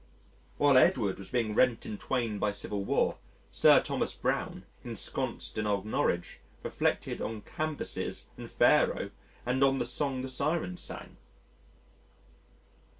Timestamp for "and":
8.35-8.49, 9.45-9.63